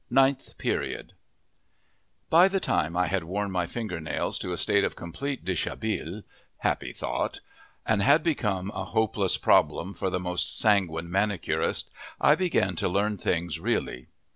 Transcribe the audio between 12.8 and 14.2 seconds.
learn things really.